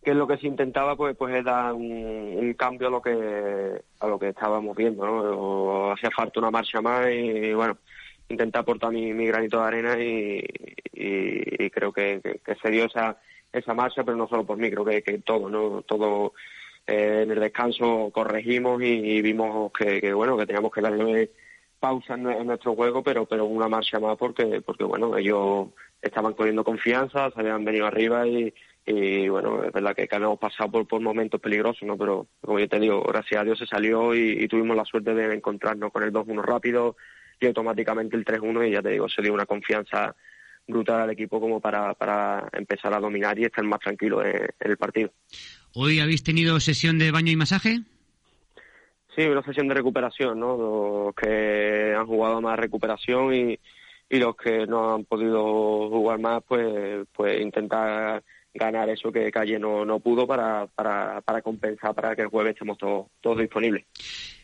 que 0.02 0.14
lo 0.14 0.26
que 0.26 0.38
se 0.38 0.46
intentaba 0.46 0.96
pues 0.96 1.16
pues 1.16 1.34
es 1.36 1.44
dar 1.44 1.72
un, 1.72 2.54
cambio 2.54 2.88
a 2.88 2.90
lo 2.90 3.02
que 3.02 3.82
a 4.00 4.06
lo 4.06 4.18
que 4.18 4.30
estábamos 4.30 4.76
viendo 4.76 5.04
no 5.06 5.92
hacía 5.92 6.10
falta 6.10 6.40
una 6.40 6.50
marcha 6.50 6.80
más 6.80 7.06
y, 7.10 7.52
bueno 7.52 7.78
intentar 8.28 8.62
aportar 8.62 8.90
mi, 8.92 9.26
granito 9.26 9.60
de 9.60 9.66
arena 9.66 9.98
y, 9.98 10.44
y, 10.92 11.70
creo 11.70 11.92
que, 11.92 12.20
se 12.60 12.70
dio 12.70 12.86
esa 12.86 13.18
esa 13.52 13.74
marcha 13.74 14.04
pero 14.04 14.16
no 14.16 14.28
solo 14.28 14.44
por 14.44 14.58
mí 14.58 14.70
creo 14.70 14.84
que, 14.84 15.02
que 15.02 15.18
todo 15.18 15.48
no 15.48 15.82
todo 15.82 16.34
eh, 16.86 17.22
en 17.24 17.30
el 17.30 17.40
descanso 17.40 18.10
corregimos 18.12 18.82
y, 18.82 19.22
vimos 19.22 19.72
que, 19.72 20.12
bueno 20.12 20.36
que 20.36 20.46
teníamos 20.46 20.72
que 20.72 20.80
darle 20.80 21.30
pausa 21.78 22.14
en, 22.14 22.46
nuestro 22.46 22.74
juego 22.74 23.02
pero 23.02 23.26
pero 23.26 23.44
una 23.46 23.68
marcha 23.68 24.00
más 24.00 24.16
porque 24.16 24.60
porque 24.64 24.84
bueno 24.84 25.16
ellos 25.16 25.68
estaban 26.02 26.34
cogiendo 26.34 26.64
confianza 26.64 27.30
se 27.30 27.40
habían 27.40 27.64
venido 27.64 27.86
arriba 27.86 28.26
y 28.26 28.52
y 28.90 29.28
bueno, 29.28 29.62
es 29.64 29.72
verdad 29.72 29.94
que, 29.94 30.08
hemos 30.10 30.38
pasado 30.38 30.70
por, 30.70 30.88
por 30.88 31.02
momentos 31.02 31.38
peligrosos, 31.38 31.82
¿no? 31.82 31.98
Pero 31.98 32.26
como 32.40 32.58
yo 32.58 32.66
te 32.66 32.80
digo, 32.80 33.02
gracias 33.02 33.38
a 33.38 33.44
Dios 33.44 33.58
se 33.58 33.66
salió 33.66 34.14
y, 34.14 34.48
tuvimos 34.48 34.74
la 34.74 34.86
suerte 34.86 35.14
de 35.14 35.34
encontrarnos 35.34 35.92
con 35.92 36.04
el 36.04 36.10
2-1 36.10 36.42
rápido 36.42 36.96
y 37.38 37.46
automáticamente 37.46 38.16
el 38.16 38.24
3-1 38.24 38.66
y 38.66 38.72
ya 38.72 38.80
te 38.80 38.88
digo, 38.88 39.06
se 39.10 39.20
dio 39.20 39.34
una 39.34 39.44
confianza 39.44 40.16
brutal 40.66 41.02
al 41.02 41.10
equipo 41.10 41.38
como 41.38 41.60
para, 41.60 41.92
para 41.94 42.48
empezar 42.52 42.94
a 42.94 43.00
dominar 43.00 43.38
y 43.38 43.44
estar 43.44 43.62
más 43.64 43.80
tranquilo 43.80 44.24
en, 44.24 44.48
el 44.58 44.76
partido. 44.78 45.12
¿Hoy 45.74 46.00
habéis 46.00 46.22
tenido 46.22 46.58
sesión 46.58 46.98
de 46.98 47.10
baño 47.10 47.30
y 47.30 47.36
masaje? 47.36 47.80
Sí, 49.18 49.24
una 49.24 49.42
sesión 49.42 49.66
de 49.66 49.74
recuperación, 49.74 50.38
¿no? 50.38 50.56
Los 50.56 51.14
que 51.16 51.92
han 51.92 52.06
jugado 52.06 52.40
más 52.40 52.56
recuperación 52.56 53.34
y, 53.34 53.58
y 54.08 54.18
los 54.20 54.36
que 54.36 54.64
no 54.64 54.94
han 54.94 55.06
podido 55.06 55.88
jugar 55.88 56.20
más, 56.20 56.40
pues, 56.46 57.04
pues 57.12 57.40
intentar 57.40 58.22
ganar 58.54 58.88
eso 58.88 59.10
que 59.10 59.32
Calle 59.32 59.58
no, 59.58 59.84
no 59.84 59.98
pudo 59.98 60.24
para, 60.24 60.68
para, 60.68 61.20
para 61.22 61.42
compensar 61.42 61.96
para 61.96 62.14
que 62.14 62.22
el 62.22 62.28
jueves 62.28 62.52
estemos 62.52 62.78
todos, 62.78 63.08
todos 63.20 63.40
disponibles. 63.40 63.86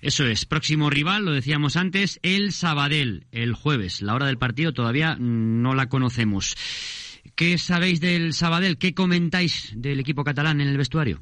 Eso 0.00 0.26
es, 0.26 0.44
próximo 0.44 0.90
rival, 0.90 1.24
lo 1.24 1.30
decíamos 1.30 1.76
antes, 1.76 2.18
el 2.24 2.50
Sabadell, 2.50 3.28
el 3.30 3.54
jueves. 3.54 4.02
La 4.02 4.16
hora 4.16 4.26
del 4.26 4.38
partido 4.38 4.72
todavía 4.72 5.16
no 5.20 5.76
la 5.76 5.88
conocemos. 5.88 6.56
¿Qué 7.36 7.58
sabéis 7.58 8.00
del 8.00 8.32
Sabadell? 8.32 8.76
¿Qué 8.78 8.92
comentáis 8.92 9.72
del 9.76 10.00
equipo 10.00 10.24
catalán 10.24 10.60
en 10.60 10.66
el 10.66 10.78
vestuario? 10.78 11.20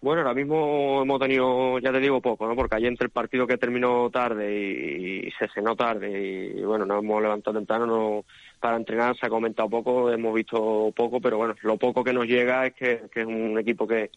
Bueno, 0.00 0.20
ahora 0.20 0.34
mismo 0.34 1.02
hemos 1.02 1.18
tenido, 1.18 1.80
ya 1.80 1.90
te 1.90 1.98
digo, 1.98 2.20
poco, 2.20 2.46
¿no? 2.46 2.54
Porque 2.54 2.76
ayer 2.76 2.88
entre 2.88 3.06
el 3.06 3.10
partido 3.10 3.48
que 3.48 3.58
terminó 3.58 4.08
tarde 4.10 4.54
y, 4.54 5.30
se 5.32 5.48
cenó 5.48 5.74
tarde 5.74 6.52
y, 6.56 6.62
bueno, 6.62 6.86
nos 6.86 7.02
hemos 7.02 7.20
levantado 7.20 7.58
temprano 7.58 7.86
no, 7.86 8.24
para 8.60 8.76
entrenar, 8.76 9.16
se 9.16 9.26
ha 9.26 9.28
comentado 9.28 9.68
poco, 9.68 10.08
hemos 10.12 10.32
visto 10.34 10.92
poco, 10.94 11.20
pero 11.20 11.38
bueno, 11.38 11.56
lo 11.62 11.76
poco 11.78 12.04
que 12.04 12.12
nos 12.12 12.26
llega 12.26 12.66
es 12.66 12.74
que, 12.74 13.08
es 13.12 13.26
un 13.26 13.58
equipo 13.58 13.88
que, 13.88 14.12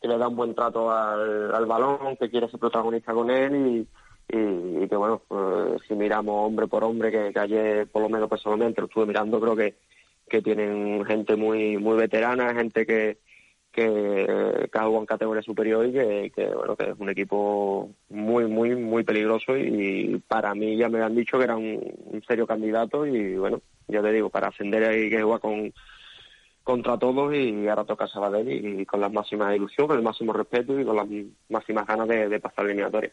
le 0.00 0.16
da 0.16 0.28
un 0.28 0.36
buen 0.36 0.54
trato 0.54 0.90
al, 0.90 1.66
balón, 1.66 2.16
que 2.16 2.30
quiere 2.30 2.48
ser 2.48 2.58
protagonista 2.58 3.12
con 3.12 3.30
él 3.30 3.54
y, 3.54 4.34
y, 4.34 4.88
que 4.88 4.96
bueno, 4.96 5.20
pues, 5.28 5.82
si 5.86 5.94
miramos 5.94 6.46
hombre 6.46 6.68
por 6.68 6.84
hombre, 6.84 7.10
que, 7.10 7.38
ayer 7.38 7.86
por 7.88 8.00
lo 8.00 8.08
menos 8.08 8.30
personalmente 8.30 8.80
lo 8.80 8.86
estuve 8.86 9.04
mirando, 9.04 9.38
creo 9.38 9.54
que, 9.54 9.74
que 10.26 10.40
tienen 10.40 11.04
gente 11.04 11.36
muy, 11.36 11.76
muy 11.76 11.98
veterana, 11.98 12.54
gente 12.54 12.86
que 12.86 13.18
que, 13.78 14.68
que 14.72 14.78
en 14.78 15.06
categoría 15.06 15.42
superior 15.42 15.86
y 15.86 15.92
que, 16.30 16.46
bueno 16.54 16.74
que 16.76 16.90
es 16.90 16.98
un 16.98 17.10
equipo 17.10 17.90
muy 18.10 18.46
muy 18.46 18.74
muy 18.74 19.04
peligroso 19.04 19.56
y 19.56 20.20
para 20.26 20.54
mí 20.54 20.76
ya 20.76 20.88
me 20.88 21.00
han 21.00 21.14
dicho 21.14 21.38
que 21.38 21.44
era 21.44 21.56
un, 21.56 21.80
serio 22.26 22.46
candidato 22.46 23.06
y 23.06 23.36
bueno 23.36 23.60
ya 23.86 24.02
te 24.02 24.12
digo 24.12 24.28
para 24.30 24.48
ascender 24.48 24.84
ahí 24.84 25.08
que 25.08 25.22
juega 25.22 25.38
con 25.38 25.72
contra 26.68 26.98
todos 26.98 27.34
y 27.34 27.66
ahora 27.66 27.86
toca 27.86 28.06
Sabadell 28.06 28.80
y, 28.80 28.84
con 28.84 29.00
la 29.00 29.08
máxima 29.08 29.56
ilusión, 29.56 29.86
con 29.86 29.96
el 29.96 30.02
máximo 30.02 30.34
respeto 30.34 30.78
y 30.78 30.84
con 30.84 30.96
las 30.96 31.06
máximas 31.48 31.86
ganas 31.86 32.06
de, 32.06 32.40
pasar 32.40 32.66
eliminatoria. 32.66 33.10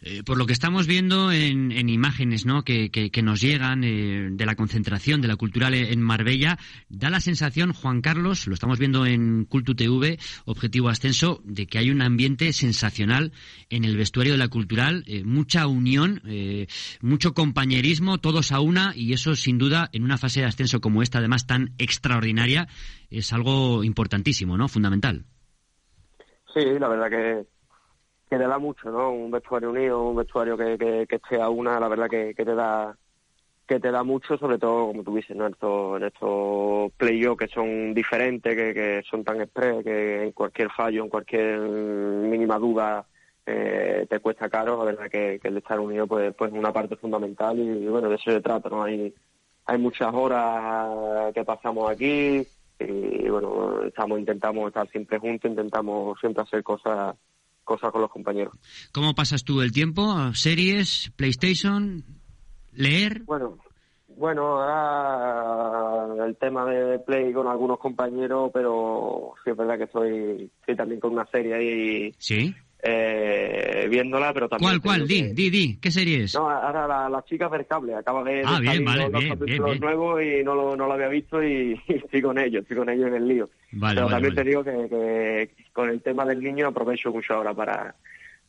Eh, 0.00 0.22
por 0.22 0.36
lo 0.36 0.46
que 0.46 0.52
estamos 0.52 0.86
viendo 0.86 1.32
en, 1.32 1.88
imágenes 1.88 2.46
¿no? 2.46 2.62
que, 2.62 3.10
nos 3.24 3.40
llegan 3.40 3.82
eh, 3.82 4.28
de 4.30 4.46
la 4.46 4.54
concentración 4.54 5.20
de 5.20 5.26
la 5.28 5.34
cultural 5.34 5.74
en 5.74 6.00
Marbella, 6.00 6.56
da 6.88 7.10
la 7.10 7.20
sensación, 7.20 7.72
Juan 7.72 8.00
Carlos, 8.00 8.46
lo 8.46 8.54
estamos 8.54 8.78
viendo 8.78 9.06
en 9.06 9.44
Cultu 9.44 9.74
TV, 9.74 10.18
Objetivo 10.44 10.88
Ascenso, 10.88 11.40
de 11.44 11.66
que 11.66 11.78
hay 11.78 11.90
un 11.90 12.00
ambiente 12.00 12.52
sensacional 12.52 13.32
en 13.70 13.84
el 13.84 13.96
vestuario 13.96 14.34
de 14.34 14.38
la 14.38 14.48
cultural, 14.48 15.02
eh, 15.08 15.24
mucha 15.24 15.66
unión, 15.66 16.22
mucho 17.00 17.34
compañerismo, 17.34 18.18
todos 18.18 18.52
a 18.52 18.60
una, 18.60 18.92
y 18.94 19.14
eso 19.14 19.34
sin 19.34 19.58
duda 19.58 19.90
en 19.92 20.04
una 20.04 20.18
fase 20.18 20.40
de 20.40 20.46
ascenso 20.46 20.80
como 20.80 21.02
esta, 21.02 21.18
además 21.18 21.46
tan 21.46 21.72
extraordinaria, 21.78 22.68
es 23.10 23.32
algo 23.32 23.84
importantísimo, 23.84 24.56
¿no? 24.56 24.68
Fundamental. 24.68 25.24
Sí, 26.52 26.78
la 26.78 26.88
verdad 26.88 27.10
que 27.10 27.46
que 28.28 28.38
te 28.38 28.48
da 28.48 28.58
mucho, 28.58 28.90
¿no? 28.90 29.10
Un 29.10 29.30
vestuario 29.30 29.70
unido, 29.70 30.02
un 30.02 30.16
vestuario 30.16 30.56
que, 30.56 30.76
que, 30.78 31.16
esté 31.16 31.40
a 31.40 31.48
una, 31.48 31.78
la 31.78 31.88
verdad 31.88 32.08
que, 32.08 32.34
te 32.34 32.54
da 32.54 32.96
que 33.66 33.80
te 33.80 33.90
da 33.90 34.02
mucho, 34.02 34.36
sobre 34.36 34.58
todo, 34.58 34.88
como 34.88 35.02
tú 35.02 35.14
dices, 35.14 35.36
¿no? 35.36 35.46
en 35.46 35.52
estos, 35.52 35.96
en 35.96 36.04
estos 36.04 36.92
play 36.92 37.24
que 37.38 37.48
son 37.48 37.94
diferentes, 37.94 38.54
que, 38.54 38.74
que 38.74 39.02
son 39.08 39.24
tan 39.24 39.40
express, 39.40 39.84
que 39.84 40.24
en 40.24 40.32
cualquier 40.32 40.70
fallo, 40.70 41.02
en 41.02 41.08
cualquier 41.08 41.60
mínima 41.60 42.58
duda 42.58 43.06
eh, 43.46 44.06
te 44.08 44.20
cuesta 44.20 44.50
caro, 44.50 44.78
la 44.78 44.84
verdad 44.84 45.10
que, 45.10 45.40
el 45.42 45.56
estar 45.56 45.80
unido 45.80 46.06
pues, 46.06 46.34
pues 46.34 46.52
es 46.52 46.58
una 46.58 46.72
parte 46.72 46.96
fundamental 46.96 47.58
y, 47.58 47.86
bueno, 47.86 48.08
de 48.08 48.16
eso 48.16 48.30
se 48.30 48.40
trata, 48.40 48.68
¿no? 48.68 48.82
Hay, 48.82 49.14
hay 49.66 49.78
muchas 49.78 50.12
horas 50.12 51.32
que 51.32 51.44
pasamos 51.44 51.90
aquí 51.90 52.46
y 52.78 53.28
bueno, 53.28 53.82
estamos 53.84 54.18
intentamos 54.18 54.68
estar 54.68 54.88
siempre 54.90 55.18
juntos, 55.18 55.50
intentamos 55.50 56.18
siempre 56.20 56.42
hacer 56.42 56.62
cosas 56.62 57.16
cosas 57.62 57.90
con 57.92 58.02
los 58.02 58.10
compañeros. 58.10 58.54
¿Cómo 58.92 59.14
pasas 59.14 59.42
tú 59.42 59.62
el 59.62 59.72
tiempo? 59.72 60.02
¿Series? 60.34 61.10
¿PlayStation? 61.16 62.04
¿Leer? 62.72 63.22
Bueno, 63.24 63.56
bueno, 64.08 64.62
ahora 64.62 66.26
el 66.26 66.36
tema 66.36 66.66
de 66.66 66.98
Play 66.98 67.32
con 67.32 67.46
algunos 67.48 67.78
compañeros, 67.78 68.50
pero 68.52 69.32
sí 69.42 69.50
es 69.50 69.56
verdad 69.56 69.78
que 69.78 69.84
estoy, 69.84 70.50
estoy 70.60 70.76
también 70.76 71.00
con 71.00 71.12
una 71.12 71.26
serie 71.26 71.54
ahí. 71.54 72.14
Sí 72.18 72.54
eh, 72.86 73.88
viéndola, 73.88 74.34
pero 74.34 74.46
también... 74.46 74.78
¿Cuál, 74.78 74.80
cuál? 74.82 75.08
Di, 75.08 75.32
di, 75.32 75.48
di, 75.48 75.78
¿qué 75.80 75.90
serie 75.90 76.24
es? 76.24 76.34
No, 76.34 76.50
ahora 76.50 76.86
la, 76.86 77.08
la 77.08 77.24
chica 77.24 77.48
del 77.48 77.66
cable, 77.66 77.94
acaba 77.94 78.22
de, 78.22 78.42
ah, 78.44 78.60
bien, 78.60 78.84
vale, 78.84 79.08
los 79.08 79.24
capítulos 79.24 79.80
nuevos 79.80 80.22
y 80.22 80.44
no 80.44 80.54
lo, 80.54 80.76
no 80.76 80.86
lo 80.86 80.92
había 80.92 81.08
visto 81.08 81.42
y, 81.42 81.80
estoy 81.88 82.20
con 82.20 82.38
ellos, 82.38 82.62
estoy 82.62 82.76
con 82.76 82.90
ellos 82.90 83.08
en 83.08 83.14
el 83.14 83.26
lío. 83.26 83.48
Vale, 83.72 83.94
pero 83.96 84.08
también 84.08 84.34
te 84.34 84.44
digo 84.44 84.62
que, 84.62 84.70
que, 84.90 85.50
con 85.72 85.88
el 85.88 86.02
tema 86.02 86.26
del 86.26 86.42
niño 86.42 86.68
aprovecho 86.68 87.10
mucho 87.10 87.34
ahora 87.34 87.54
para 87.54 87.94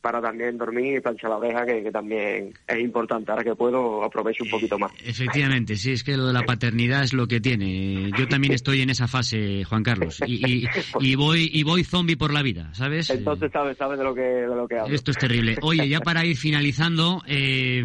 para 0.06 0.22
también 0.22 0.56
dormir 0.56 0.98
y 0.98 1.00
planchar 1.00 1.30
la 1.30 1.38
oreja, 1.38 1.66
que, 1.66 1.90
también 1.90 2.54
es 2.68 2.78
importante. 2.78 3.32
Ahora 3.32 3.42
que 3.42 3.56
puedo, 3.56 4.04
aprovecho 4.04 4.44
un 4.44 4.50
poquito 4.50 4.78
más. 4.78 4.92
Efectivamente, 5.04 5.74
sí, 5.74 5.90
es 5.90 6.04
que 6.04 6.16
lo 6.16 6.28
de 6.28 6.32
la 6.32 6.44
paternidad 6.44 7.02
es 7.02 7.12
lo 7.12 7.26
que 7.26 7.40
tiene. 7.40 8.12
Yo 8.16 8.28
también 8.28 8.52
estoy 8.52 8.82
en 8.82 8.90
esa 8.90 9.08
fase, 9.08 9.64
Juan 9.64 9.82
Carlos, 9.82 10.20
y, 10.24 10.64
y, 11.00 11.14
voy 11.16 11.50
y 11.52 11.64
voy 11.64 11.82
zombie 11.82 12.16
por 12.16 12.32
la 12.32 12.42
vida, 12.42 12.72
¿sabes? 12.72 13.10
Entonces 13.10 13.50
sabes, 13.50 13.76
sabes 13.78 13.98
de 13.98 14.04
lo 14.04 14.14
que 14.14 14.20
de 14.20 14.46
lo 14.46 14.68
que 14.68 14.78
hablo. 14.78 14.94
Esto 14.94 15.10
es 15.10 15.18
terrible. 15.18 15.56
Oye, 15.62 15.88
ya 15.88 15.98
para 15.98 16.24
ir 16.24 16.36
finalizando, 16.36 17.22
eh, 17.26 17.84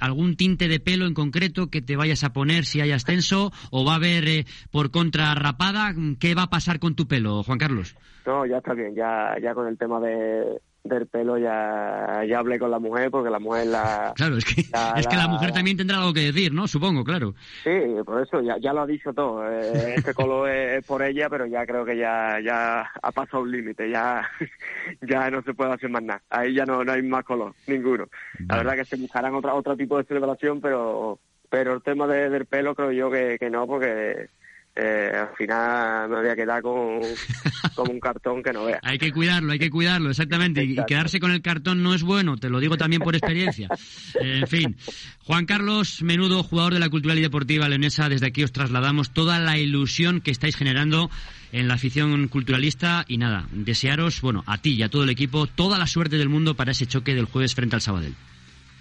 algún 0.00 0.36
tinte 0.36 0.68
de 0.68 0.80
pelo 0.80 1.06
en 1.06 1.14
concreto 1.14 1.70
que 1.70 1.80
te 1.80 1.96
vayas 1.96 2.24
a 2.24 2.34
poner 2.34 2.66
si 2.66 2.82
hay 2.82 2.92
ascenso 2.92 3.52
o 3.70 3.86
va 3.86 3.92
a 3.92 3.96
haber 3.96 4.28
eh, 4.28 4.44
por 4.70 4.90
contra 4.90 5.34
rapada, 5.34 5.94
¿qué 6.20 6.34
va 6.34 6.42
a 6.42 6.50
pasar 6.50 6.78
con 6.78 6.94
tu 6.94 7.08
pelo, 7.08 7.42
Juan 7.42 7.58
Carlos? 7.58 7.96
No, 8.26 8.44
ya 8.44 8.58
está 8.58 8.74
bien, 8.74 8.94
ya 8.94 9.34
ya 9.42 9.54
con 9.54 9.66
el 9.66 9.78
tema 9.78 9.98
de 9.98 10.60
del 10.84 11.06
pelo 11.06 11.38
ya, 11.38 12.24
ya 12.28 12.38
hablé 12.38 12.58
con 12.58 12.70
la 12.70 12.78
mujer 12.78 13.10
porque 13.10 13.30
la 13.30 13.38
mujer 13.38 13.66
la... 13.68 14.12
Claro, 14.16 14.36
es 14.36 14.44
que 14.44 14.64
la, 14.72 14.94
es 14.98 15.06
que 15.06 15.16
la 15.16 15.28
mujer 15.28 15.52
también 15.52 15.76
tendrá 15.76 15.98
algo 15.98 16.12
que 16.12 16.32
decir, 16.32 16.52
¿no? 16.52 16.66
Supongo, 16.66 17.04
claro. 17.04 17.34
Sí, 17.62 17.70
por 18.04 18.22
eso 18.22 18.40
ya, 18.40 18.56
ya 18.58 18.72
lo 18.72 18.82
ha 18.82 18.86
dicho 18.86 19.12
todo. 19.12 19.48
Eh, 19.50 19.94
este 19.96 20.14
color 20.14 20.50
es, 20.50 20.84
por 20.84 21.02
ella, 21.02 21.28
pero 21.28 21.46
ya 21.46 21.64
creo 21.66 21.84
que 21.84 21.96
ya, 21.96 22.38
ya 22.44 22.90
ha 23.02 23.12
pasado 23.12 23.42
un 23.42 23.52
límite, 23.52 23.90
ya, 23.90 24.28
ya 25.02 25.30
no 25.30 25.42
se 25.42 25.54
puede 25.54 25.72
hacer 25.72 25.90
más 25.90 26.02
nada. 26.02 26.22
Ahí 26.30 26.54
ya 26.54 26.64
no, 26.64 26.84
no 26.84 26.92
hay 26.92 27.02
más 27.02 27.24
color, 27.24 27.54
ninguno. 27.66 28.08
La 28.48 28.56
verdad 28.56 28.74
que 28.74 28.84
se 28.84 28.96
buscarán 28.96 29.34
otra, 29.34 29.54
otro 29.54 29.76
tipo 29.76 29.98
de 29.98 30.04
celebración, 30.04 30.60
pero 30.60 31.18
pero 31.52 31.74
el 31.74 31.82
tema 31.82 32.06
del 32.06 32.46
pelo 32.46 32.74
creo 32.74 32.92
yo 32.92 33.10
que, 33.10 33.36
que 33.38 33.50
no, 33.50 33.66
porque 33.66 34.28
eh, 34.74 35.12
al 35.14 35.36
final 35.36 36.08
me 36.08 36.16
voy 36.16 36.28
a 36.28 36.36
quedar 36.36 36.62
con, 37.74 37.90
un 37.90 38.00
cartón 38.00 38.42
que 38.42 38.52
no 38.52 38.64
vea. 38.64 38.80
hay 38.82 38.98
que 38.98 39.12
cuidarlo, 39.12 39.52
hay 39.52 39.58
que 39.58 39.70
cuidarlo, 39.70 40.10
exactamente. 40.10 40.64
Y 40.64 40.76
quedarse 40.86 41.20
con 41.20 41.30
el 41.30 41.42
cartón 41.42 41.82
no 41.82 41.94
es 41.94 42.02
bueno, 42.02 42.36
te 42.36 42.48
lo 42.48 42.58
digo 42.58 42.76
también 42.76 43.02
por 43.02 43.14
experiencia. 43.14 43.68
en 44.20 44.46
fin, 44.46 44.76
Juan 45.24 45.44
Carlos 45.44 46.02
Menudo, 46.02 46.42
jugador 46.42 46.72
de 46.74 46.80
la 46.80 46.88
Cultural 46.88 47.18
y 47.18 47.22
Deportiva 47.22 47.68
Leonesa, 47.68 48.08
desde 48.08 48.26
aquí 48.26 48.42
os 48.44 48.52
trasladamos 48.52 49.12
toda 49.12 49.38
la 49.38 49.58
ilusión 49.58 50.20
que 50.20 50.30
estáis 50.30 50.56
generando 50.56 51.10
en 51.52 51.68
la 51.68 51.74
afición 51.74 52.28
culturalista 52.28 53.04
y 53.08 53.18
nada, 53.18 53.46
desearos, 53.52 54.22
bueno, 54.22 54.42
a 54.46 54.56
ti 54.56 54.72
y 54.72 54.82
a 54.82 54.88
todo 54.88 55.04
el 55.04 55.10
equipo, 55.10 55.46
toda 55.46 55.78
la 55.78 55.86
suerte 55.86 56.16
del 56.16 56.30
mundo 56.30 56.54
para 56.54 56.72
ese 56.72 56.86
choque 56.86 57.14
del 57.14 57.26
jueves 57.26 57.54
frente 57.54 57.76
al 57.76 57.82
Sabadell. 57.82 58.14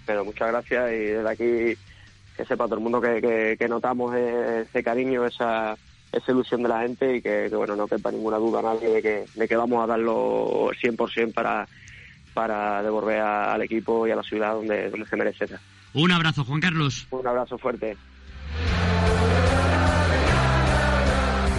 Pero 0.05 0.24
muchas 0.24 0.48
gracias 0.48 0.91
y 0.93 0.98
desde 0.98 1.29
aquí 1.29 1.77
que 2.35 2.45
sepa 2.45 2.65
todo 2.65 2.75
el 2.75 2.81
mundo 2.81 3.01
que, 3.01 3.55
que, 3.57 3.67
notamos 3.67 4.15
ese 4.15 4.83
cariño, 4.83 5.25
esa, 5.25 5.75
esa 6.11 6.31
ilusión 6.31 6.63
de 6.63 6.69
la 6.69 6.81
gente 6.81 7.17
y 7.17 7.21
que, 7.21 7.50
bueno, 7.50 7.75
no 7.75 7.88
quepa 7.88 8.11
ninguna 8.11 8.38
duda 8.38 8.59
a 8.59 8.73
nadie 8.73 8.89
de 8.89 9.01
que, 9.01 9.25
de 9.33 9.47
que 9.47 9.55
vamos 9.55 9.83
a 9.83 9.88
darlo 9.88 10.69
100% 10.81 11.33
para, 11.33 11.67
para 12.33 12.81
devolver 12.83 13.19
al 13.19 13.61
equipo 13.61 14.07
y 14.07 14.11
a 14.11 14.15
la 14.15 14.23
ciudad 14.23 14.53
donde, 14.53 14.89
donde 14.89 15.07
se 15.07 15.15
merece. 15.15 15.45
Un 15.93 16.11
abrazo, 16.11 16.43
Juan 16.45 16.61
Carlos. 16.61 17.07
Un 17.11 17.27
abrazo 17.27 17.57
fuerte. 17.57 17.97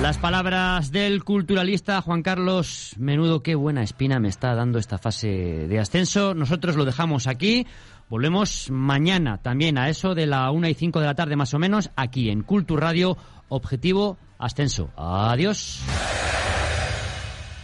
Las 0.02 0.18
palabras 0.18 0.90
del 0.90 1.22
culturalista 1.22 2.02
Juan 2.02 2.24
Carlos 2.24 2.96
Menudo, 2.98 3.40
qué 3.44 3.54
buena 3.54 3.84
espina 3.84 4.18
me 4.18 4.26
está 4.28 4.52
dando 4.52 4.80
esta 4.80 4.98
fase 4.98 5.28
de 5.28 5.78
ascenso. 5.78 6.34
Nosotros 6.34 6.74
lo 6.74 6.84
dejamos 6.84 7.28
aquí. 7.28 7.68
Volvemos 8.12 8.68
mañana 8.70 9.38
también 9.38 9.78
a 9.78 9.88
eso 9.88 10.14
de 10.14 10.26
la 10.26 10.50
una 10.50 10.68
y 10.68 10.74
cinco 10.74 11.00
de 11.00 11.06
la 11.06 11.14
tarde 11.14 11.34
más 11.34 11.54
o 11.54 11.58
menos 11.58 11.88
aquí 11.96 12.28
en 12.28 12.42
Cultur 12.42 12.78
Radio 12.78 13.16
Objetivo 13.48 14.18
Ascenso. 14.36 14.90
Adiós. 14.98 15.80